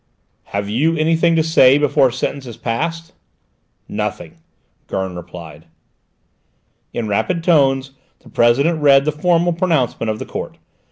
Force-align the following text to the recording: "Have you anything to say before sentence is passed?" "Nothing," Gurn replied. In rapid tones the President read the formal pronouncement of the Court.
"Have 0.45 0.67
you 0.67 0.97
anything 0.97 1.35
to 1.35 1.43
say 1.43 1.77
before 1.77 2.09
sentence 2.11 2.47
is 2.47 2.57
passed?" 2.57 3.13
"Nothing," 3.87 4.37
Gurn 4.87 5.15
replied. 5.15 5.67
In 6.91 7.07
rapid 7.07 7.43
tones 7.43 7.91
the 8.21 8.29
President 8.29 8.81
read 8.81 9.05
the 9.05 9.11
formal 9.11 9.53
pronouncement 9.53 10.09
of 10.09 10.17
the 10.17 10.25
Court. 10.25 10.57